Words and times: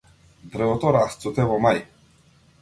Дрвото 0.55 0.93
расцуте 0.95 1.47
во 1.53 1.61
мај. 1.67 1.83